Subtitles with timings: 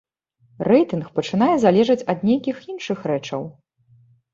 [0.67, 3.41] Рэйтынг пачынае залежаць ад нейкіх іншых рэчаў.